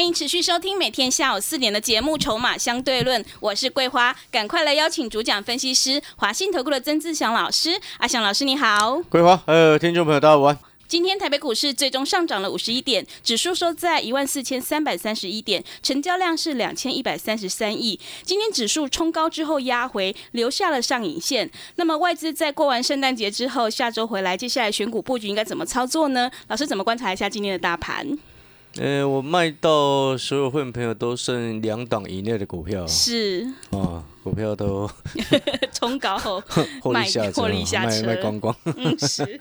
[0.00, 7.78] 欢迎持续收听每天下午四点的节目《筹码相对论》，我是桂花，赶快来邀请主讲分析师华信投顾的曾志祥老师。
[7.98, 10.58] 阿祥老师你好，桂花，呃，听众朋友大家午安。
[10.88, 18.00] 今天台北股市最终上涨了五十一点，指数收在一万四千三百三十一点，成交量是两千一百三十三亿。
[18.22, 21.50] 今天指数冲高之后压回，留下了上影线。
[21.76, 26.30] 那么外资在过完圣诞节之后，下周回来，接下来选股布局应该怎么操作呢？
[26.48, 28.18] 老师怎么观察一下今天的大盘？
[28.76, 34.88] 呃，我卖到所有会员朋友都剩两档以内的股票，是啊，股票都
[35.74, 36.40] 冲高后
[36.80, 38.54] 获利下车，卖卖光光。
[38.64, 39.40] 嗯，是。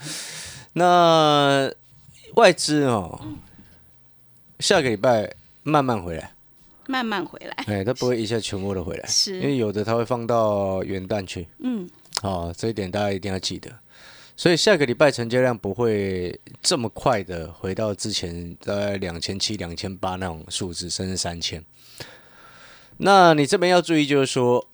[0.74, 1.72] 那
[2.36, 3.20] 外资哦，
[4.60, 5.32] 下个礼拜
[5.64, 6.32] 慢慢回来，
[6.88, 7.64] 慢慢回来。
[7.68, 11.48] 哎，它不会一下全部都回来，是因为有的它会放到元旦去。
[11.60, 11.88] 嗯，
[12.22, 13.70] 好，这一点大家一定要记得。
[14.40, 21.62] 所以下个礼拜成交量不会这么快的回到之前大概两千七、两千八那种数字，甚至三千。
[23.00, 24.66] 那你这边要注意，就是说，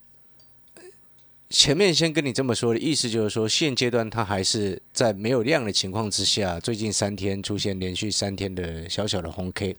[1.49, 9.75] 前面先跟你这么说的意思，就是说，现阶段它还是在没有量的情况之下，最近三天出现连续三天的小小的红 K。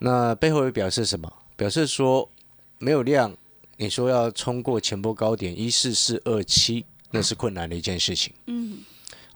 [0.00, 1.32] 那背后又表示什么？
[1.56, 2.30] 表示说
[2.76, 3.34] 没有量，
[3.78, 6.84] 你说要冲过前波高点一四四二七。
[7.14, 8.34] 那是困难的一件事情。
[8.46, 8.78] 嗯，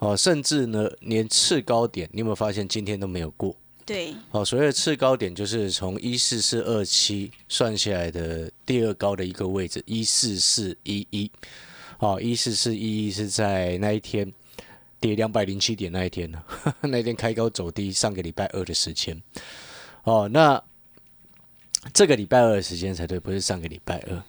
[0.00, 3.56] 哦，甚至呢，连次高点，你有没有发现今天都没有过？
[3.86, 4.12] 对。
[4.32, 11.30] 哦，所谓的次高点就是从一四四二七算下来的第二高的一个位置，一四四一一。
[12.00, 14.32] 哦，一四四一一是在那一天
[15.00, 16.42] 跌两百零七点那一天呢？
[16.82, 19.20] 那天开高走低，上个礼拜二的时间。
[20.03, 20.62] 哦，那
[21.92, 24.22] 这个礼拜二的时间才对，不是上个礼拜二。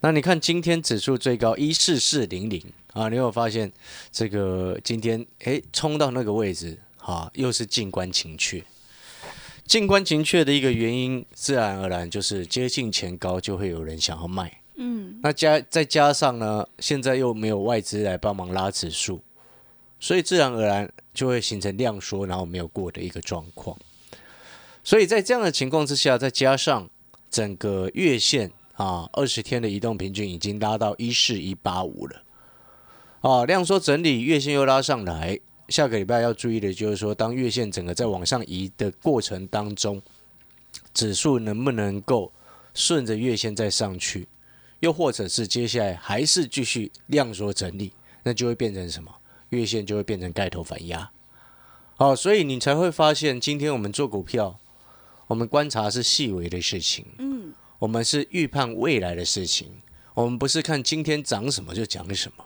[0.00, 2.62] 那你看今天指数最高一四四零零。
[2.92, 3.70] 啊，你有发现
[4.10, 8.64] 这个今天诶冲到那个位置，哈，又是静观情却。
[9.66, 14.62] 静观情却的一个原因，自然而然就是接近前高就会有人想要卖。
[14.76, 19.20] 嗯，那加再加上呢，现在又没有外资来帮忙拉指数，
[20.00, 23.76] 所以自然而然就会形成量缩，然后没有过的一个状况。
[24.82, 26.88] 所以在这样的情况之下，再加上
[27.30, 32.22] 整个月线啊，二十天的移动平均已经拉到一四一八五了。
[33.20, 35.38] 哦，量缩整理，月线又拉上来。
[35.68, 40.00] 下个礼拜要注意的就是说，当月线整个在往上移的过程当中，
[40.94, 42.30] 指数能不能够
[42.72, 44.28] 顺着月线再上去，
[44.80, 47.92] 又或者是接下来还是继续量缩整理，
[48.22, 49.12] 那就会变成什么？
[49.48, 51.10] 月线就会变成盖头反压。
[51.96, 54.58] 好，所以你才会发现，今天我们做股票，
[55.28, 59.68] 我们观察是细微的事情，嗯，我们是预判未来的事情，
[60.14, 62.44] 我们不是看今天涨什么就讲什么。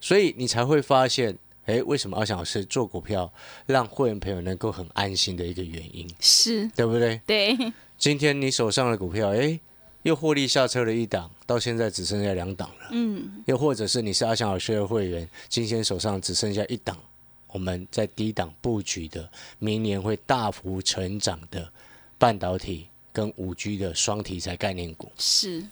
[0.00, 3.32] 所以你才会发现，哎，为什么阿翔老师做股票
[3.66, 7.20] 让会员朋友能够很安心的一个原因，是对不对？
[7.26, 7.56] 对。
[7.96, 9.58] 今天你手上的股票，哎，
[10.02, 12.88] 又获利下车了一档，到现在只剩下两档了。
[12.90, 13.42] 嗯。
[13.46, 16.98] 又或者是你是阿翔老师的会员，今天手上只剩下一档，
[17.46, 21.72] 我们在低档布局的，明年会大幅成长的
[22.18, 25.10] 半导体跟五 G 的双题材概念股。
[25.16, 25.64] 是。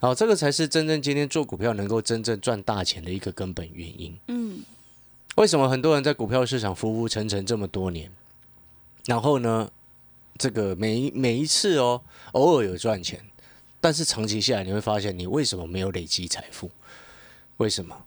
[0.00, 4.16] 好，这个才是真正今天做股票能够真正赚大钱的一个根本原因。
[4.28, 4.60] 嗯，
[5.34, 8.08] 为什么很多人在股票市场浮浮沉沉这么多年，
[9.06, 9.68] 然后呢，
[10.36, 13.24] 这个每每一次哦，偶尔有赚钱，
[13.80, 16.70] 但是长期下来你会发现，你为什么没有累积财富？
[17.56, 18.04] 为什么？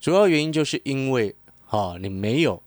[0.00, 1.34] 主要原因就是因为
[1.70, 2.62] 啊，你没有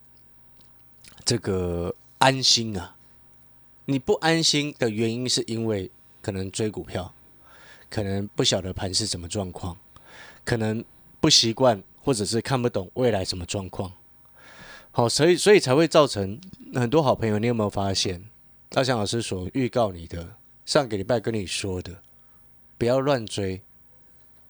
[1.24, 2.96] 这个安心啊。
[3.92, 5.90] 你不安心的原因是因为
[6.22, 7.12] 可能追股票。
[7.90, 9.76] 可能不晓得盘是什么状况，
[10.46, 10.82] 可能
[11.20, 13.92] 不习惯，或者是看不懂未来什么状况。
[14.92, 16.40] 好，所以所以才会造成
[16.72, 17.38] 很多好朋友。
[17.38, 18.24] 你有没有发现，
[18.70, 21.98] 大祥老师所预告你的，上个礼拜跟你说的，
[22.78, 23.60] 不要乱追，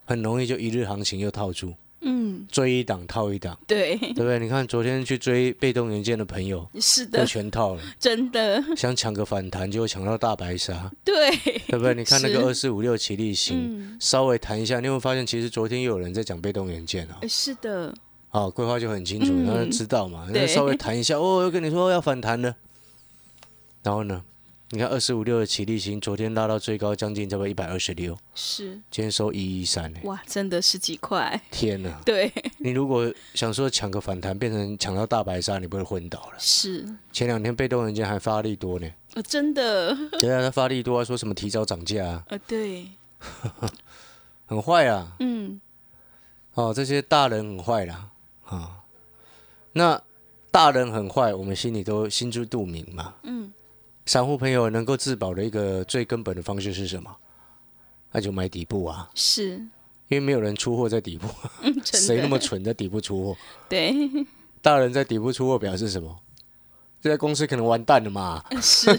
[0.04, 1.74] 很容易就一日行情又套住。
[2.04, 4.38] 嗯，追一档套一档，对，对不对？
[4.38, 8.62] 你看昨天去追被动元件的朋友，是的，都全套了，真的。
[8.76, 11.30] 想抢个反弹，就抢到大白鲨，对，
[11.68, 11.94] 对不对？
[11.94, 17.18] 你看那个二四五六起立型，稍微弹一下，你会发现其实昨天又有人在讲被动元件啊。
[17.28, 17.94] 是的，
[18.28, 22.56] 好，规划就很清楚，然后知道嘛，那稍微弹一下，哦，又跟你说要反弹了，
[23.84, 24.24] 然后呢，
[24.74, 28.72] 你看二十五六的起立新，昨天拉到最高将近差不多一百二十六，是。
[28.90, 31.90] 今天收一一三，哇，真的十几块，天哪！
[32.06, 36.38] 对，你如果想说抢个反弹，变成抢到大白鲨，你不会昏倒了？
[36.38, 42.86] 是，前两天被动人家还发力多呢，呃，真的， 对啊，他发力多啊，说什么提早涨价啊，呃，对，
[44.48, 45.14] 很坏啊。
[45.18, 45.60] 嗯，
[46.54, 48.08] 哦，这些大人很坏啦，
[48.46, 48.80] 啊，
[49.74, 50.02] 那
[50.50, 53.16] 大人很坏，我们心里都心知肚明嘛。
[53.24, 53.52] 嗯，
[54.06, 57.16] 散户朋友能够自保的一个最根本的方式是什么？
[58.12, 59.52] 那就买底部啊，是，
[60.08, 61.26] 因为没有人出货在底部，
[61.62, 63.36] 嗯，谁那么蠢在底部出货？
[63.68, 63.94] 对，
[64.60, 66.18] 大人在底部出货表示什么？
[67.00, 68.44] 这家公司可能完蛋了嘛？
[68.60, 68.90] 是，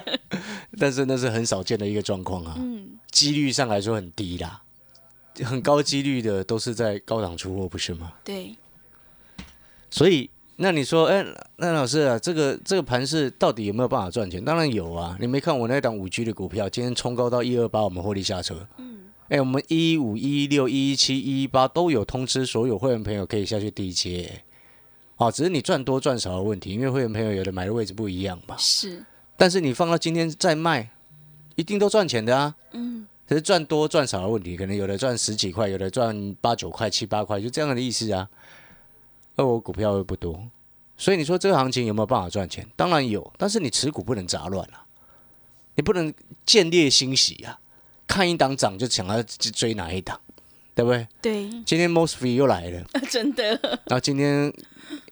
[0.78, 4.62] 但是那是很少见的一个状况啊，嗯，几率上来说很低啦，
[5.44, 8.12] 很高几率的都是在高档出货，不是吗？
[8.24, 8.56] 对，
[9.90, 10.28] 所以，
[10.62, 11.24] 那你说，哎、
[11.56, 14.44] 那老师啊，这个这个盘是到底有没有办法赚钱？
[14.44, 15.16] 当然有啊！
[15.18, 18.68] 你没看我那档五 G 的股票，今天冲高到一二八，我们获利下车。
[18.76, 18.98] 嗯，
[19.30, 24.42] 哎、我们一五一六一一七一一八都有通知所有会员朋友可以下去低接。
[25.16, 28.54] 哦，只是你赚多赚少的问题，因为会员朋友有的买的位置不一样嘛。
[28.58, 29.02] 是，
[29.38, 30.90] 但是你放到今天再卖，
[31.56, 32.54] 一定都赚钱的啊。
[32.72, 38.28] 嗯，只是赚多赚少的问题，可能有的赚十几块，有的赚八九块、七八块，就这样的意思啊。
[39.40, 40.38] 而我股票又不多，
[40.98, 42.66] 所以你说这个行情有没有办法赚钱？
[42.76, 44.84] 当然有，但是你持股不能杂乱啊，
[45.76, 46.12] 你不能
[46.44, 47.58] 见猎欣喜啊，
[48.06, 50.20] 看一档涨就想要去追哪一档，
[50.74, 51.08] 对不对？
[51.22, 54.52] 对，今天 Mosfet 又来了， 真的，然后今天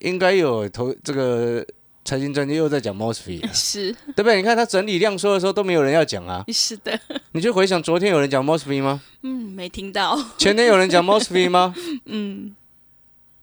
[0.00, 1.66] 应该有投这个
[2.04, 4.36] 财经专家又在讲 Mosfet，了 是，对不对？
[4.36, 7.00] 你看他整理量缩的时候都没有人要讲啊，是的，
[7.32, 9.00] 你就回想昨天有人讲 Mosfet 吗？
[9.22, 11.74] 嗯，没听到，前天有人讲 Mosfet 吗？
[12.04, 12.54] 嗯，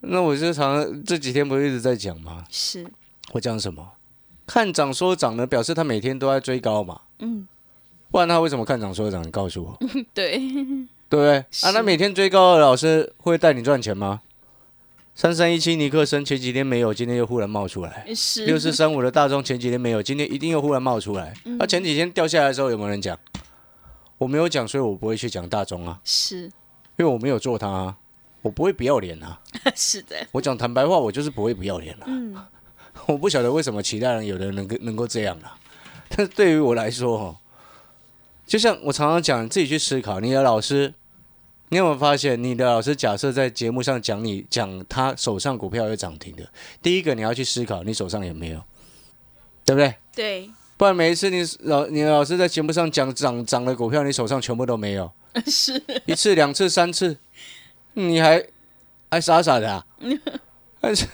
[0.08, 2.44] 那我就常这几天不是一直在讲吗？
[2.50, 2.86] 是，
[3.32, 3.94] 我讲什么？
[4.48, 7.48] 看涨说涨呢，表示他每天都在追高嘛，嗯，
[8.12, 9.26] 不然他为什么看涨说涨？
[9.26, 9.78] 你告诉我，
[10.14, 10.78] 对，对
[11.10, 11.38] 不对？
[11.62, 14.22] 啊，那每天追高的老师会带你赚钱吗？
[15.16, 18.06] 三三一七尼克森前几天没有，今天又忽然冒出来。
[18.14, 21.34] 是，六四三五的大众前几天没有，今天一定又忽然冒出来。
[21.58, 23.18] 那、前几天掉下来的时候有没有人讲？
[24.18, 26.44] 我没有讲，所以我不会去讲大众啊，是，
[26.98, 27.98] 因为我没有做它啊，
[28.46, 29.40] 我不会不要脸啊。
[29.76, 32.36] 是的，我讲坦白话，我就是不会不要脸啊、嗯，
[33.08, 35.58] 我不晓得为什么其他人有的人能够能够这样啊、
[36.10, 37.36] 但是对于我来说，哈，
[38.46, 40.94] 就像我常常讲，自己去思考，你的老师，
[41.70, 46.48] 你有没有发现，你的老师假设在节目上讲你讲他手上股票有涨停的，
[46.84, 48.62] 第一个你要去思考你手上有没有，
[49.66, 49.96] 对不对？
[50.14, 55.12] 对，不然每一次你老你老师在节目上讲涨涨的股票，你手上全部都没有，
[55.48, 57.18] 是，一次、两次、三次，
[57.96, 58.46] 你还
[59.10, 59.86] 还傻傻的啊？
[60.80, 61.08] 还 是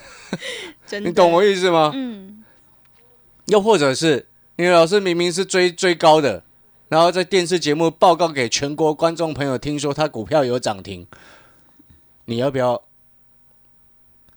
[0.85, 1.91] 真的，你懂我意思吗？
[1.95, 2.43] 嗯，
[3.45, 6.43] 又或者是你的老师明明是追追高的，
[6.89, 11.07] 然后在电视节目报告给全国观众朋友听说他股票有涨停，
[12.25, 12.83] 你要不要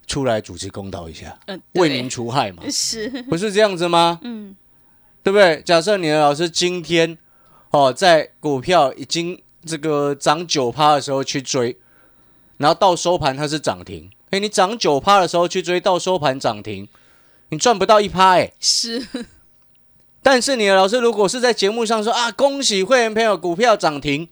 [0.06, 2.62] 出来主持公道一下，呃，为民除害嘛？
[2.70, 4.20] 是，不是这样子吗？
[4.22, 4.54] 嗯，
[5.22, 5.60] 对不对？
[5.62, 7.16] 假设你的老师今天
[7.70, 11.76] 哦，在股票已经这个涨九趴的时候去追，
[12.56, 16.88] 然后到收盘它是涨停，哎，你涨九趴的时候去追，到收盘涨停，
[17.48, 18.52] 你赚不到一趴哎。
[18.60, 19.06] 是，
[20.22, 24.28] 但是你的老师如果是在节目上说啊，恭喜会员朋友股票涨停，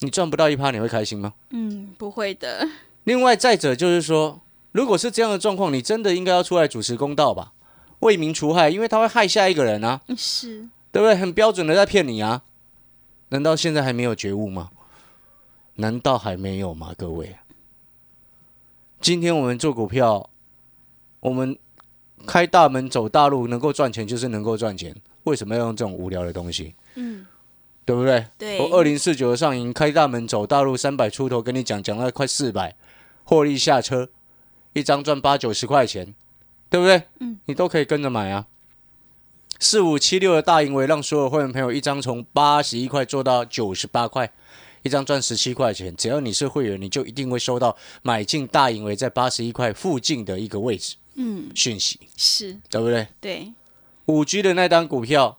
[0.00, 1.32] 你赚不到一趴，你会开心吗？
[1.50, 2.68] 嗯，不会的，
[3.04, 4.40] 另外再者就是说，
[4.72, 7.52] 如果是这样的状况，你真的应该要出来主持公道吧，
[8.00, 10.02] 为民除害，因为他会害下一个人啊。
[10.16, 11.16] 是，对不对？
[11.16, 12.42] 很标准的在骗你啊！
[13.30, 14.70] 难道现在还没有觉悟吗？
[15.76, 16.94] 难道还没有吗？
[16.96, 17.36] 各位，
[19.00, 20.28] 今天我们做股票，
[21.20, 21.58] 我们
[22.26, 24.94] 开大门走大路，能够赚钱就是能够赚钱。
[25.24, 26.74] 为什么要用这种无聊的东西？
[26.94, 27.26] 嗯，
[27.84, 28.26] 对不对？
[28.38, 32.74] 对，我二零四九的上影开大门走大路三百出头，跟你讲讲了快四百，
[33.24, 34.08] 获利下车，
[34.72, 36.14] 一张赚八九十块钱，
[36.70, 37.02] 对不对？
[37.20, 38.46] 嗯，你都可以跟着买啊。
[39.58, 44.30] 四五七六的大盈为让所有会员朋友一张从八十一块做到九十八块，
[44.86, 45.94] 一张赚十七块钱。
[45.94, 53.08] 只要你是会员，你就一定会收到买进大盈维在八十一块附近的一个位置嗯，讯息，是，对不对？
[53.20, 53.52] 对，
[54.06, 55.38] 五 G 的那单股票，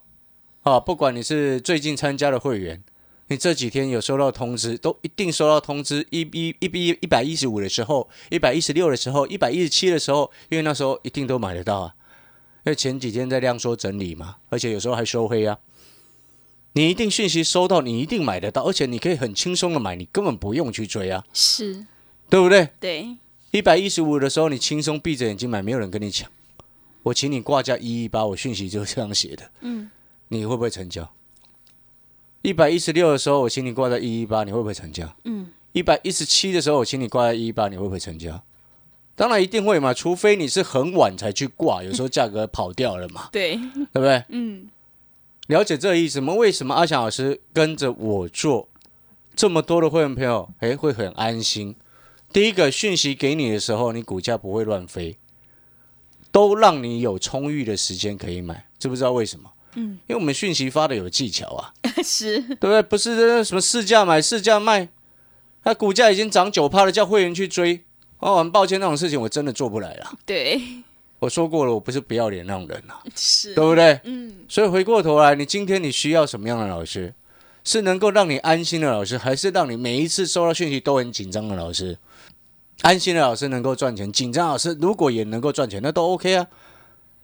[0.64, 2.84] 啊，不管你是最近参加的会员，
[3.28, 6.06] 你这几天有收到通知，都一定收到通知。
[6.10, 11.94] 一一一一一百一十五的时候，一百一十六的时候，一百一十七的时候，因为那时候一定都买得到啊。
[12.66, 15.58] 因为前几天在量缩整理嘛，而且有时候还收黑啊。
[16.78, 21.88] 你一定讯息收到，你一定买得到，而且你可以很轻松的买，你根本不用去追啊，是，
[22.30, 22.70] 对不对？
[22.80, 23.18] 对，
[23.50, 26.30] 一百一十五的时候，你轻松闭着眼睛买，没有人跟你抢。
[27.02, 29.50] 我请你挂价一一八，我讯息就是这样写的。
[29.62, 29.90] 嗯，
[30.28, 31.12] 你会不会成交？
[32.44, 35.12] 一百一十六的时候，我请你挂在一一八，你会不会成交？
[35.24, 38.40] 嗯，一百一十七的时候，我请你挂在一一八，你会不会成交？
[39.16, 44.24] 当然一定会嘛，除非你是很晚才去挂，有时候价格跑掉了嘛， 对，对不对？
[44.30, 44.70] 嗯，
[45.48, 46.34] 了解这个意思吗？
[46.34, 48.70] 为什么阿翔老师跟着我做
[49.36, 51.76] 这么多的会员朋友，诶，会很安心？
[52.34, 55.18] 第一个讯息给你的时候，你股价不会乱飞，
[56.32, 59.50] 都让你有充裕的时间可以买，知不知道为什么？
[59.76, 61.74] 嗯，因为我们讯息发的有技巧啊，
[62.04, 62.82] 是，对不对？
[62.82, 64.90] 不是那什么市价买市价卖，
[65.64, 67.84] 那股价已经涨九趴了，叫会员去追，
[68.20, 70.12] 哦，很抱歉，那种事情我真的做不来了。
[70.26, 70.60] 对，
[71.20, 74.00] 我说过了，我不是不要脸那种人啊， 是，对不对？
[74.04, 77.14] 嗯，所以回过头来，你今天你需要什么样的老师？
[77.64, 81.98] 是能够让你安心的老师，还是让你每一次收到讯息都很紧张的老师？
[82.82, 86.48] 安心的老师能够赚钱，紧张老师如果也能够赚钱，那都 OK 啊。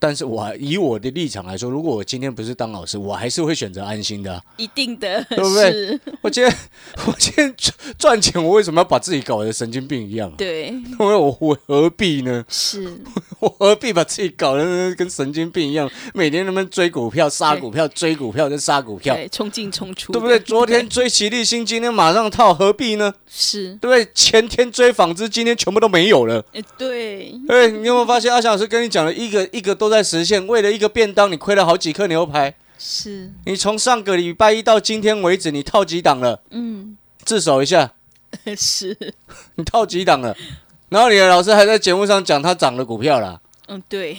[0.03, 5.97] 但是我以我的立场来说，如果我今天不是当老师，我还是会选择安心的啊、一定的， 对不对？
[6.19, 6.53] 我今天
[7.07, 10.35] 我今天赚赚钱，我为什么要把自己搞得神经病一样、啊？
[10.37, 12.43] 对，因为我我何必呢？
[12.49, 12.99] 是，
[13.39, 15.89] 我何必把自己搞得跟神经病一样？
[16.13, 20.37] 每天他们追股票、杀股票、追股票再杀股票，对，冲进冲出，对不对？
[20.41, 23.13] 昨天追齐立新，今天马上套，何必呢？
[23.25, 24.05] 是，对不对？
[24.13, 26.43] 前天追纺织，今天全部都没有了。
[26.51, 30.45] 哎，对，哎，你有没有发现阿翔老师跟你讲的一个一个都在实现？
[30.47, 32.55] 为了一个便当，你亏了好几颗牛排。
[32.79, 36.41] 是，你从上个礼拜一到今天为止，你套几档了？
[36.49, 37.93] 嗯，自首一下，
[38.57, 38.97] 是，
[39.55, 40.35] 你套几档了？
[40.89, 43.39] 然后你的老师还在节目上讲他涨了股票啦。
[43.67, 44.17] 嗯，对，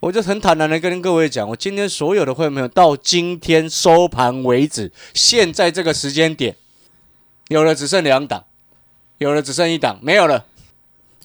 [0.00, 6.56] 我就很坦然的跟各位讲，我今天所有的会员朋友到今天收盘为止，现在这个时间点，
[7.48, 8.44] 有了只剩两档，
[9.18, 10.46] 有了只剩一档，没有了，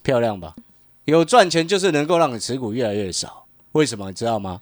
[0.03, 0.53] 漂亮吧？
[1.05, 3.42] 有赚钱就是能够让你持股越来越少，
[3.73, 4.61] 为什么你知道吗？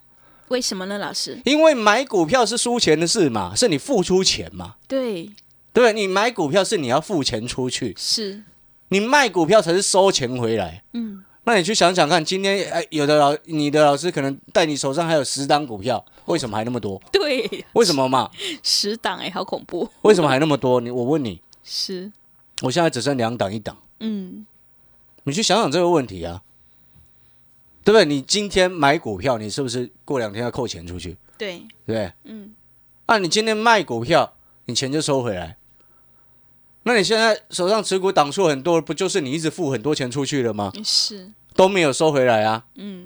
[0.50, 1.40] 为什么呢，老师？
[1.46, 5.30] 因为买股票是输钱的事嘛，是你付出钱嘛，对，
[5.72, 5.94] 对？
[5.94, 8.44] 你买股票是你要付钱出去，是，
[8.90, 10.84] 你卖股票才是收钱回来。
[10.92, 17.02] 嗯，那你去想想看，今天哎，有的老你的老师可能带你手上还有十档股票，为什么还那么多？
[17.14, 18.30] 对，为什么嘛？
[18.62, 20.82] 十档哎，好恐怖，为什么还那么多？
[20.82, 22.12] 你我问你，是，
[22.64, 24.46] 我现在只剩两档一档，嗯，
[25.24, 26.42] 你去想想这个问题啊，
[27.84, 28.06] 对不对？
[28.06, 31.18] 你今天买股票，你是不是过两天要扣钱出去？
[31.38, 32.14] 对，对不对？
[32.26, 32.54] 嗯，
[33.06, 34.34] 啊，你今天卖股票，
[34.66, 35.58] 你钱就收回来。
[36.84, 40.72] 那你现在手上持股档数很多，不就是你一直付很多钱出去了吗？
[40.84, 42.66] 是，都没有收回来啊。
[42.76, 43.06] 嗯，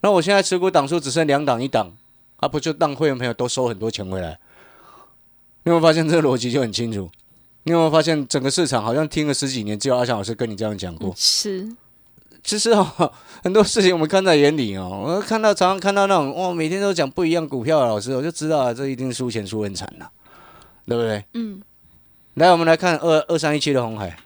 [0.00, 1.94] 那我现在持股档数只剩两档一档，
[2.36, 4.38] 啊，不就当会员朋友都收很多钱回来？
[5.64, 7.10] 你有没有发现这个逻辑就很清楚？
[7.64, 11.12] 你有没有发现整个市场好像听了十几年，只有阿翔老师跟你这样讲过？
[11.14, 11.70] 是，
[12.50, 13.12] 其实哦，
[13.44, 15.04] 很多事情我们看在眼里哦。
[15.06, 20.08] 我看到常常看到那种哇，每天都讲不一样股票的老师，我就知道啊，这一定输钱输很惨呐、
[20.84, 21.24] 对不对？
[21.34, 21.62] 嗯，
[22.34, 24.16] 来，我们来看二二三一七的红海，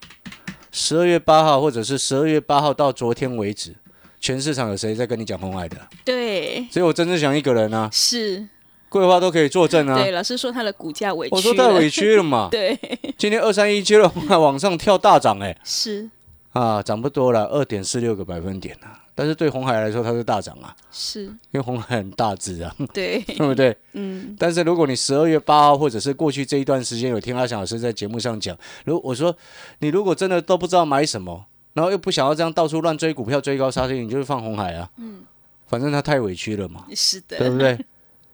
[0.73, 3.75] 十二月八号或者是十二月八号到昨天为止，
[4.19, 5.76] 全市场有谁在跟你讲红海的？
[6.02, 8.49] 对，所以我真正想一个人啊，是，
[8.88, 9.97] 桂花都可以作证啊。
[10.02, 12.75] 对，老师说他的股价委屈我说太委屈了嘛， 对，
[13.19, 16.09] 今天二三一七的红海往上跳大涨哎、是，
[16.54, 19.02] 啊，涨不多了，二点四六个百分点啊。
[19.16, 23.76] 但是对红海来说，它是大涨啊，是，因为红海很大只啊， 对，对不对？
[23.92, 29.37] 嗯，但是如果你十二月八号或者是过去这一段时间有听阿翔老师在节目上讲，如我说
[29.78, 35.23] 你如果真的都不知道买什么，然后又不想要这样到处乱追股票追高杀低，你就是放红海啊，嗯，
[35.68, 37.78] 反正它太委屈了嘛，是的，对不对？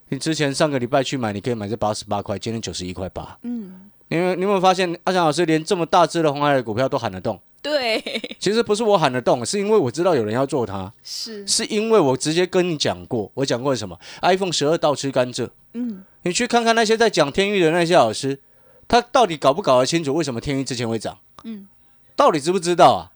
[0.09, 7.39] 你之前上个礼拜去买，你可以买这八十八块，今天九十一块八，嗯，你有你有没有发现阿翔老师连这么大只的红海的股票都喊得动？
[7.63, 8.03] 对，
[8.41, 15.51] 其实不是我喊得动，是因为我知道有人要做它，是，是因为我直接跟你讲过，我讲过什么？iPhone 十二倒吃甘蔗。
[15.75, 18.41] 嗯，你去看看那些在讲天域的那些老师，
[18.89, 21.19] 他到底搞不搞得清楚为什么天域之前会涨？
[21.45, 21.69] 嗯，
[22.17, 23.13] 到底知不知道啊？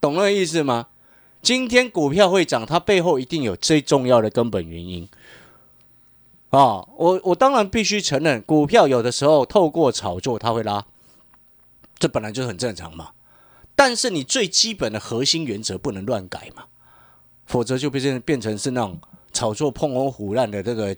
[0.00, 0.86] 懂那个意思吗？
[1.42, 5.08] 今天股票会涨，它背后一定有最重要的根本原因。
[6.50, 10.84] 啊，我我当然必须承认，股票有的时候透过炒作它会拉，
[11.98, 13.10] 这本来就很正常嘛。
[13.76, 16.64] 但是你最基本的核心原则不能乱改嘛，
[17.44, 18.98] 否则就变成变成是那种
[19.32, 20.96] 炒作碰红虎烂的这个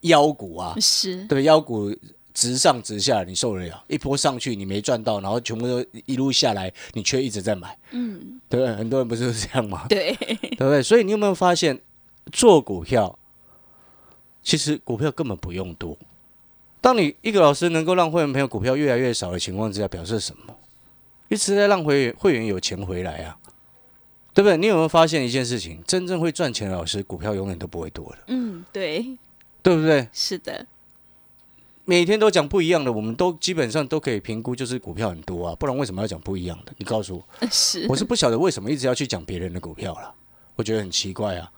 [0.00, 1.94] 妖股啊，是，对，妖股
[2.34, 3.84] 直上直下，你受得了？
[3.86, 8.74] 一波上去你没赚到，然后全部都一路下来，你却一直在买，嗯，对不对？
[8.74, 9.86] 很多人不是这样吗？
[9.88, 10.82] 对，对不对？
[10.82, 11.80] 所以你有没有发现，
[12.32, 13.16] 做股票
[14.42, 15.96] 其实股票根本不用多。
[16.80, 20.54] 当你一个老师能够让会员朋友股票越来越少的情况之下，表示什么？
[21.28, 23.36] 一直在让会员会员有钱回来啊，
[24.34, 24.56] 对不对？
[24.56, 25.82] 你有没有发现一件事情？
[25.86, 28.18] 真正会赚钱的老师，股票永远都不会多的。
[28.28, 29.02] 嗯，对，
[29.62, 30.08] 对对不对？
[30.12, 30.66] 是的，
[31.84, 36.72] 每天都讲不一样的，我们都基本上都可以评估，就是股票很多啊，不然为什么要讲不一样的？
[36.78, 40.14] 你告诉我，是我是不晓得为什么一直要去讲别人的股票了，
[40.56, 41.52] 我觉得很奇怪啊。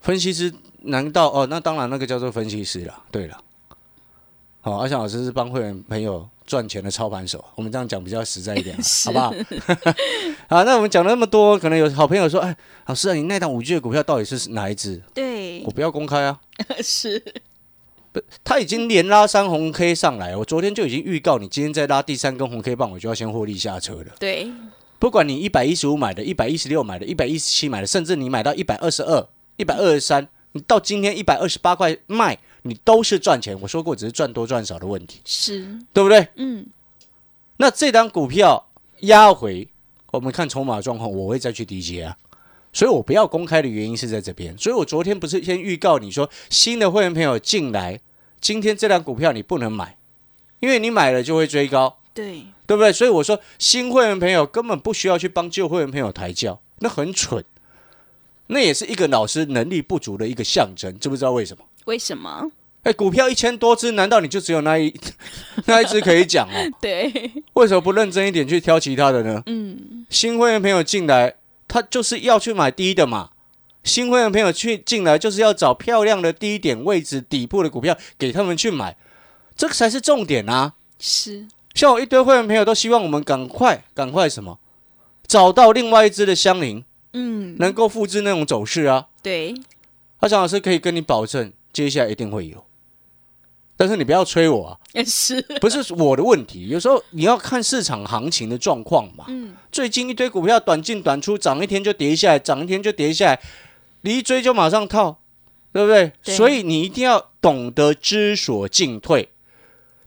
[0.00, 1.46] 分析师难道哦？
[1.48, 3.04] 那当然，那个叫做分析师了。
[3.12, 3.40] 对了，
[4.60, 9.34] 好，阿翔老师是帮会员朋友赚钱的操盘手，我们这样讲比较实在一点 好不好？
[10.48, 12.56] 好，那我们讲了那么多，可能有好朋友说，哎，
[12.86, 15.00] 老师啊，你那档五 G 的股票到底是哪一只？
[15.14, 16.40] 对我，不要公开啊。
[16.82, 17.22] 是
[18.44, 24.06] 他已经连拉三红 K 上来，我昨天就已经预告你今天再拉第三根红 K 棒，我就要先获利下车了。
[24.18, 24.52] 对，
[24.98, 33.58] 不管你一百一十五买的、一百一十六买的、一百一十七买的，甚至你买到一百二十二、一百二十三，你到今天一百二十八块卖，你都是赚钱。
[33.60, 36.28] 我说过，只是赚多赚少的问题，是，对不对？
[36.36, 36.66] 嗯，
[37.56, 39.68] 那这档股票压回，
[40.10, 42.16] 我们看筹码状况，我会再去低接啊。
[42.72, 44.56] 所以我不要公开的原因是在这边。
[44.56, 48.00] 所以我昨天不是先预告你说，新的会员朋友进来，
[48.40, 49.98] 今天这档股票你不能买，
[50.60, 52.90] 因为你买了就会追高，对，对不对？
[52.90, 57.44] 所以我说，新会员朋友根本不需要去帮旧会员朋友抬轿，那很蠢，
[58.46, 61.62] 那也是一个老师能力不足的一个象征，知不知道为什么？
[61.84, 62.50] 为什么？
[62.84, 64.92] 哎，股票一千多只，难道你就只有那一
[65.66, 66.70] 那一只可以讲哦？
[66.80, 69.42] 对，为什么不认真一点去挑其他的呢？
[69.46, 71.36] 嗯，新会员朋友进来，
[71.68, 73.30] 他就是要去买低的嘛。
[73.84, 78.96] 新会员朋友去进来，就是要找漂亮的低点位置底部的股票给他们去买，
[79.56, 80.74] 这个才是重点啊！
[81.00, 84.58] 是，像我一堆会员朋友都希望我们赶快赶快什么，
[85.26, 89.06] 找到另外一只的香菱，嗯，能够复制那种走势啊。
[89.20, 89.54] 对，
[90.18, 92.64] 阿强老师可以跟你保证，接下来一定会有。
[93.76, 96.68] 但是你不要催我啊，是，不是我的问题。
[96.68, 99.24] 有时候你要看市场行情的状况嘛。
[99.28, 103.40] 嗯，最近一堆股票短进短出，涨一天就跌下来，涨一天就跌下来，
[104.02, 105.18] 你一追就马上套，
[105.72, 106.12] 对不对？
[106.22, 109.30] 对所以你一定要懂得知所进退。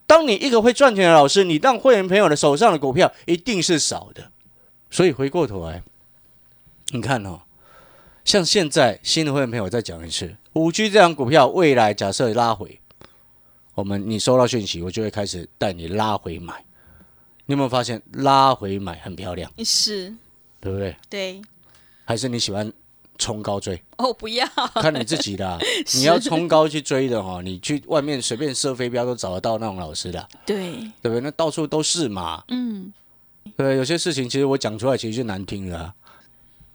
[0.08, 4.32] 当你一个会赚钱的老师，你让会员朋友的手上的股票一定是少的。
[4.90, 5.84] 所以回过头来，
[6.92, 7.42] 你看哦，
[8.24, 12.80] 像现在新的会员朋友再讲一次，五 G 这张股票未来假设拉回，
[13.74, 16.64] 我们你收到讯息，我就会开始带你拉回买。
[17.46, 20.16] 你有没有发现拉回买很漂亮，是，
[20.62, 20.96] 对不对？
[21.10, 21.42] 对，
[22.06, 22.72] 还是你喜欢
[23.18, 23.80] 冲高追？
[23.98, 25.60] 哦，不要，看你自己的啊。
[25.94, 31.20] 你要冲高去追的哈，你去外面随便射飞镖都找得到那种老师的，对，对不对？
[31.20, 32.42] 那到处都是嘛。
[32.48, 32.94] 嗯，
[33.58, 35.94] 对，有些事情其实我讲出来其实就难听了啊、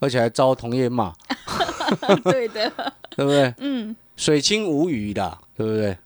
[0.01, 1.13] 而且还遭同业骂，
[2.25, 2.71] 对的，
[3.11, 3.55] 对不对？
[3.59, 5.97] 嗯，水清无鱼的，对不对？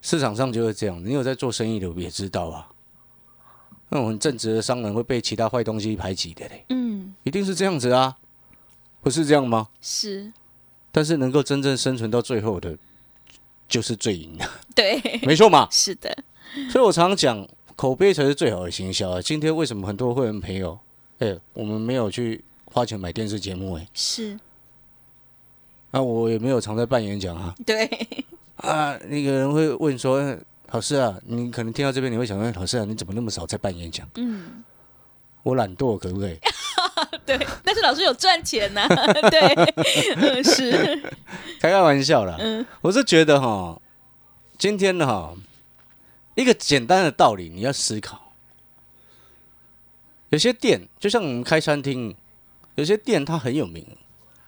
[0.00, 2.68] 市场上就是这样，你有在做生意的也知道啊。
[3.90, 8.16] 那种很正直的商人会被其他坏东西排挤的嘞，嗯，一定是这样子啊，
[9.00, 9.68] 不是这样吗？
[9.80, 10.30] 是，
[10.92, 12.76] 但是能够真正生存到最后的，
[13.66, 15.66] 就是最赢的，对， 没错嘛。
[15.70, 16.14] 是的，
[16.70, 19.22] 所以我常常讲，口碑才是最好的行销啊。
[19.22, 20.78] 今天为什么很多会员朋友，
[21.20, 24.38] 哎、我们没有去花钱买电视节目、哎，是，
[25.90, 27.54] 那、我也没有常在办演讲啊。
[27.64, 27.86] 对，
[28.56, 30.38] 啊，那个人会问说，哎
[30.70, 34.06] 老师啊，你可能听到这边你会想问，老师啊，你怎么那么少在办演讲？
[34.16, 34.62] 嗯，
[35.42, 36.38] 我懒惰，可不可以？
[37.24, 38.86] 对，但是老师有赚钱呐、
[39.30, 39.40] 对，
[40.16, 40.96] 嗯，是，
[41.60, 42.36] 开开玩笑啦。
[42.38, 43.80] 嗯，我是觉得哈，
[44.58, 45.34] 今天呢哈，
[46.34, 48.32] 一个简单的道理你要思考。
[50.28, 52.14] 有些店就像我们开餐厅，
[52.74, 53.86] 有些店它很有名，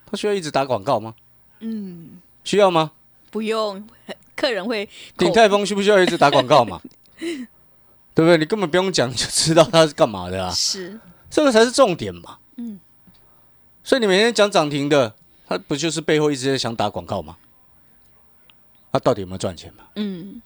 [0.04, 1.14] 它需要一直打广告吗？
[1.60, 2.92] 嗯，需要吗？
[3.30, 3.86] 不用，
[4.36, 6.80] 客人会口鼎泰丰需不需要一直打广告嘛？
[8.12, 8.36] 对不对？
[8.36, 10.98] 你根本不用讲就知道它是干嘛的啊，是，
[11.30, 12.38] 这个才是重点嘛。
[12.56, 12.80] 嗯，
[13.84, 15.14] 所以你每天讲涨停的，
[15.46, 17.36] 他不就是背后一直在想打广告吗？
[18.92, 19.84] 他到底有没有赚钱嘛？
[19.94, 20.42] 嗯，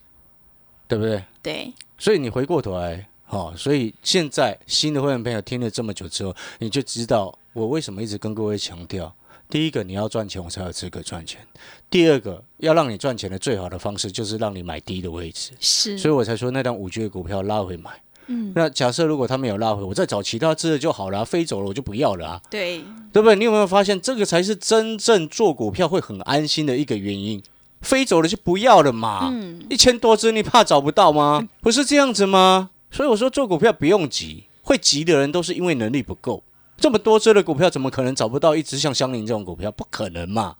[0.86, 1.24] 对不对？
[1.42, 9.12] 对，所以你回过头来，好、所以现在新的会员朋友听了这么久之后，你就知道我为什么一直跟各位强调：
[9.48, 11.40] 第一个，你要赚钱，我才有资格赚钱；
[11.88, 17.90] 第二个，要让你赚钱的最好的方式就是让你买低的位置，是，所以我才说那张五 G 的股票拉回买。
[18.26, 22.78] 嗯，那假设如果他没有拉回，我再找其他支的就好了啊、飞走了我就不要了啊，对，
[23.12, 23.36] 对不对？
[23.36, 27.42] 你有没有发现这个才是真正做股票会很安心的一个原因？
[27.82, 29.28] 飞走了就不要了嘛。
[29.30, 31.46] 嗯，一千多只，你怕找不到吗？
[31.60, 32.70] 不是这样子吗？
[32.90, 36.42] 所以我说做股票不用急，会急的人都是因为能力不够。
[36.76, 39.70] 这么多只的股票，怎么可能找不到一只像香菱这种股票？
[39.70, 40.56] 不可能嘛，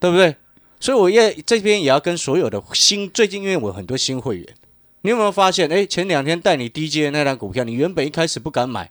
[0.00, 0.34] 对不对？
[0.80, 4.46] 所以我也这边也要跟所有的新，最近因为我有很多新会员，
[5.02, 5.68] 你有没有发现？
[5.68, 8.88] 哎，前两天带你低阶的那张股票，你原本一开始不敢买，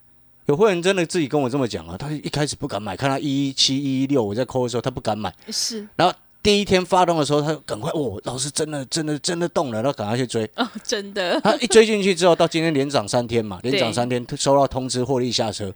[0.47, 10.43] 有会员真的自己跟我这么讲啊，他一开始不敢买，看到一一七一一六我在扣的时候，他不敢买，是，然后第一天发动的时候，他赶快哦，老师真的真的真的动了，然后赶快去追。
[10.57, 15.73] 哦，真的，他一追进去之后，到今天连涨三天嘛，连涨三天 收到通知获利下车。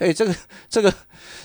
[0.00, 0.34] 哎，这个
[0.68, 0.92] 这个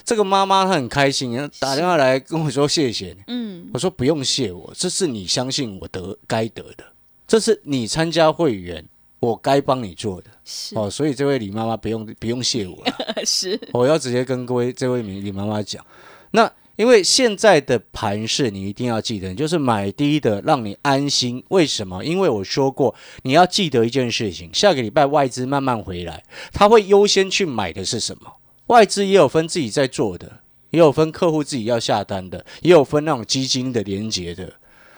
[0.02, 3.16] 这个妈妈她很开心，打电话来跟我说谢谢。
[3.26, 6.84] 嗯，我说不用谢我，这是你相信我得该得的，
[7.28, 8.84] 这是你参加会员
[9.20, 10.90] 我该帮你做的是哦。
[10.90, 12.94] 所以这位李妈妈不用不用谢我了。
[13.26, 15.84] 是，我要直接跟各位这位李李妈妈讲，
[16.30, 21.42] 那因为现在的盘势你一定要记得，就是买低的让你安心。
[21.48, 22.04] 为什么？
[22.04, 28.30] 因为我说过，你要记得一件事情，下个礼拜外资慢慢回来，他会优先去买的是什么？
[28.66, 34.52] 外资也有分自己在做的，也有分客户自己要下单的，也有分那种基金的连接的。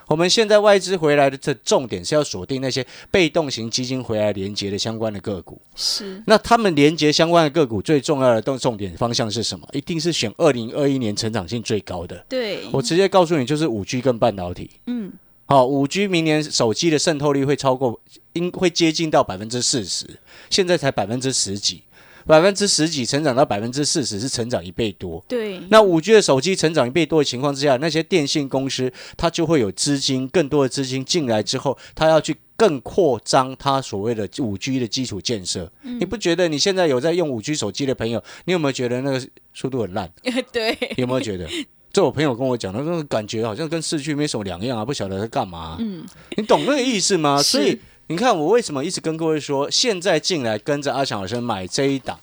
[0.07, 5.61] 我们现在外资回来的这重点是要锁定那些被动型基金回来连接的相关的个股。
[5.77, 9.69] 是，那他们连接相关的个股最重要的重重点方向是什么？
[9.73, 12.25] 一定是选二零二一年成长性最高的。
[12.27, 14.71] 对，我直接告诉你，就是五 G 跟半导体。
[14.87, 15.13] 嗯，
[15.45, 18.01] 好，五 G 明年手机的渗透率会超过，
[18.33, 21.83] 应会接近到百分之四十，现在才百分之十几，
[22.29, 25.25] 百分之十几成长到百分之四十是成长一倍多。
[25.27, 35.73] 对，那五 G 的手机成长一倍多的情况之下，那些电信公司它就会有资金，更多的资金进来之后，它要去更扩张它所谓的五 G 的基础建设。
[35.83, 40.13] 你不觉得你现在有在用五 G 手机的朋友，你有没有觉得那个速度很烂？
[40.53, 41.49] 对，有没有觉得？
[41.91, 46.05] 这我朋友跟我讲的，那种感觉好像跟市区没什么两样啊，不晓得在干嘛、嗯，
[46.37, 47.43] 你懂那个意思吗？
[47.43, 52.19] 所以你看，我为什么一直跟各位说，现在进来跟着阿强老师买这一档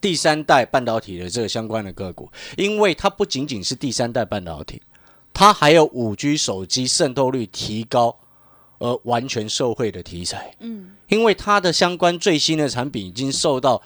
[0.00, 4.80] 第三代半导体的这个相关的个股，因为它不仅仅是第三代半导体，
[5.34, 8.18] 它还有五 G 手机渗透率提高
[8.78, 10.56] 而完全受惠的题材。
[10.60, 13.82] 嗯，因为它的相关最新的产品已经受到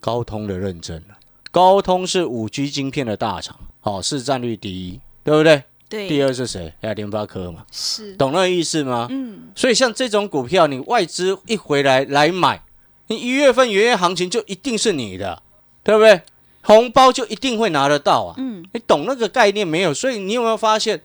[0.00, 1.18] 高通的认证了。
[1.50, 5.64] 高通是五 G 晶片的大厂，好、市占率第一，对不对？
[5.94, 6.74] 对，第二是谁？
[6.80, 9.06] 哎，联发科嘛，是，懂那个意思吗？
[9.10, 12.64] 嗯，所以像这种股票，你外资一回来来买，
[13.06, 15.40] 你一月份元月行情就一定是你的，
[15.84, 16.22] 对不对？
[16.62, 18.34] 红包就一定会拿得到啊！
[18.38, 19.94] 嗯，你懂那个概念没有？
[19.94, 21.00] 所以你有没有发现，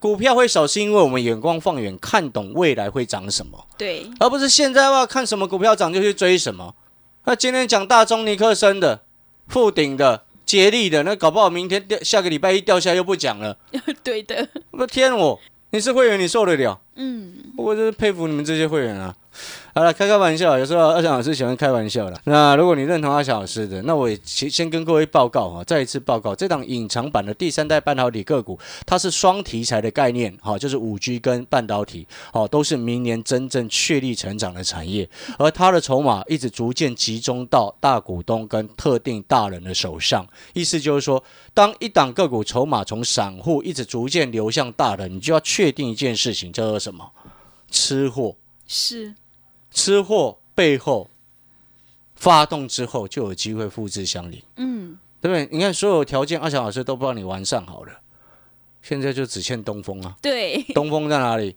[0.00, 6.74] 股票会少，是因为我们眼光放远，看懂未来会涨什么，对，而不是现在要看什么股票涨就去追什么。
[7.26, 9.02] 那今天讲大中尼克森的、
[9.46, 13.56] 富鼎的、捷力的，那搞不好明天掉，下个礼拜一掉下来又不讲了。
[14.02, 16.80] 对的，我的天我，你是会员，你受得了？
[16.96, 19.14] 嗯，我真是佩服你们这些会员啊！
[19.74, 22.20] 好了，开开玩笑，有时候阿翔老师喜欢开玩笑的。
[22.24, 47.10] 那如果你认同阿翔老师的，那我也先先跟各位报告哈，再一次报告，这档隐藏版的第三代半导体个股，它是双题材的概念，哈，就是五 G 跟半导体，哦，都是明年真正确立成长的产业，而它的筹码一直逐渐集中到大股东跟特定大人的手上，意思就是说，当一档个股筹码从散户一直逐渐流向大人，你就要确定一件事情，叫做什么？
[47.70, 48.36] 吃货。
[48.68, 49.14] 是，
[49.72, 51.10] 吃货背后
[52.14, 55.48] 发动之后，就有机会复制相邻，嗯，对不对？
[55.50, 57.92] 你看所有条件，阿强老师都帮你完善好了，
[58.82, 60.16] 现在就只欠东风啊！
[60.22, 61.56] 对，东风在哪里？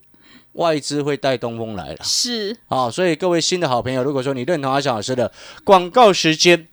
[0.53, 2.89] 外资会带东风来了是，啊！
[2.89, 5.29] 所以各位新的好朋友，如果说你认同阿强老师的
[5.65, 6.67] 广告时间，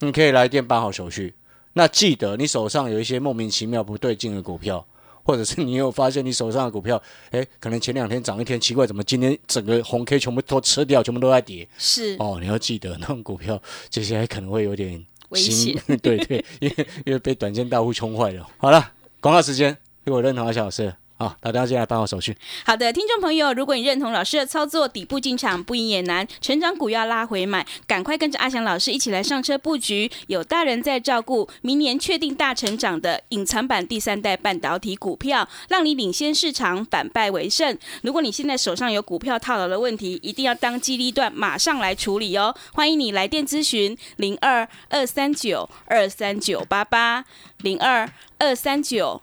[0.00, 1.34] 你可以来电办好手续。
[1.72, 4.86] 那记得你手上有一些莫名其妙不对劲的股票，
[5.24, 11.66] 或者是你有发现你手上的股票，哎，可能前两天涨一天，奇怪，怎么今天整个红 K 全部都吃掉，全部都在跌？
[11.78, 18.46] 是，哦，你要记得那种股票接下来可能会有点危险， 对对，因为因为被短线大户冲坏了。
[18.58, 20.70] 好了，广告时间，如果认同阿小老
[21.16, 22.36] 好，大家进来办好手续。
[22.66, 37.78] 好的，听众朋友，如果你认同老师的操作，底部进场不赢也难，成长股要拉回买，赶快跟着阿翔老师一起来上车布局，有大人在照顾，明年确定大成长的隐藏版第三代半导体股票，让你领先市场，反败为胜。
[38.02, 42.52] 如果你现在手上有股票套牢的问题，一定要当机立断，马上来处理哦。
[42.72, 47.24] 欢迎你来电咨询零二二三九二三九八八
[47.58, 49.22] 零二二三九。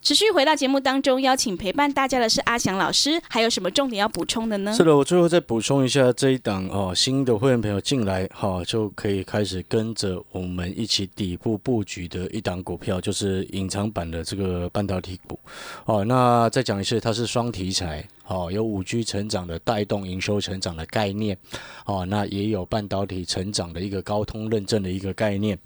[0.00, 4.72] 持续回到节目当中，邀请陪伴大家的是阿翔老师，还有什么重点要补充的呢？
[4.72, 15.38] 是的，我最后再补充一下这一档哦，新的会员朋友进来哈、就可以开始跟着我们一起底部布局的一档股票，就是隐藏版的这个半导体股
[15.84, 16.04] 哦。
[16.04, 21.36] 那再讲一次，它是双题材哦，有五 G 成长的带动营收成长的概念
[21.84, 25.58] 哦，那也有半导体成长的一个高通认证的一个概念，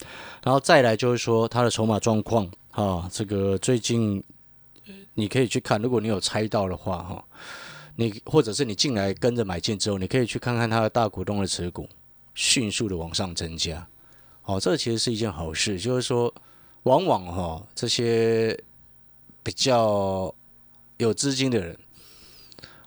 [0.43, 4.23] 然后再来就是说它的筹码状况啊，这个最近
[5.15, 7.25] 你可以去看，如果你有猜到的话哈。
[7.95, 11.87] 你或者是你进来跟着买进之后，你可以去看看它的大股东的持股
[12.35, 13.87] 迅速的往上增加，
[14.45, 15.79] 哦，这其实是一件好事。
[15.79, 16.35] 就是说，
[16.85, 18.59] 往往哈、这些
[19.43, 20.35] 比较
[20.97, 21.79] 有资金的人，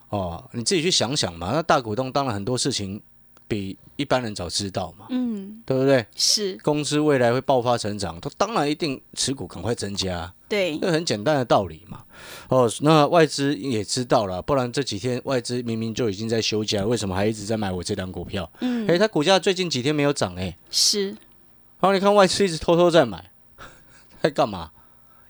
[0.08, 1.52] 哦，你自己去想想嘛。
[1.52, 3.00] 那大股东当然很多事情
[3.48, 6.04] 比一般人早知道嘛，嗯，对不对？
[6.16, 10.32] 是公司未来会爆发成长，它当然一定持股赶快增加。
[10.48, 12.04] 对，这很简单的道理嘛。
[12.48, 18.50] 哦，那外资也知道了，不然这几天外资明明就已经在休假，为什么还一直在买我这档股票？
[18.60, 21.08] 嗯，哎，它股价最近几天没有涨，诶，是
[21.78, 23.30] 然后你看外资一直偷偷在买，
[24.22, 24.70] 在干嘛？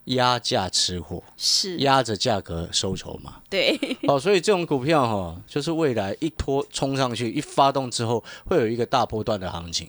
[0.07, 3.41] 压价吃货，是，压着价格收筹嘛。
[3.49, 9.89] 对，哦，所以这种股票哈、就是未来一拖冲上去，一发动之后会有一个大波段的行情。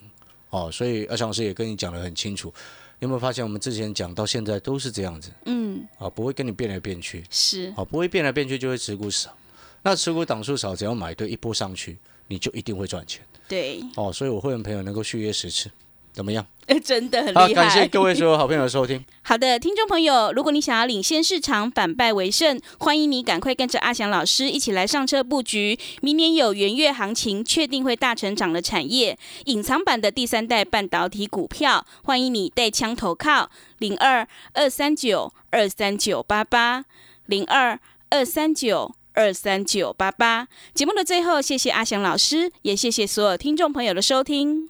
[0.49, 2.53] 哦，所以阿强老师也跟你讲得很清楚，
[2.99, 7.23] 你有没有发现我们之前讲到现在都是这样子嗯，啊、不会跟你变来变去。
[7.29, 9.35] 是，哦，不会变来变去就会持股少。
[9.83, 14.11] 那持股档数少，只要买对一波上去，你就一定会赚钱对，哦。
[14.11, 15.69] 所以我会员朋友能够续约十次，
[16.17, 16.43] 怎么样？
[16.83, 17.53] 真的很，厉害。
[17.53, 19.05] 感谢各位所有好朋友的收听。
[19.21, 25.77] 好的，听众朋友，如果你想要领先市场、反败为胜，欢迎你赶快跟着阿翔老师一起来上车布局。
[26.01, 36.83] 明年有元月行情，确定会大成长的产业，隐藏版的第三代半导体股票，欢迎你带枪投靠零二二三九二三九八八
[37.27, 38.95] 零二二三九。
[39.17, 40.47] 二三九八八。
[40.75, 44.69] 节目的最后，谢谢阿翔老师，也谢谢所有听众朋友的收听。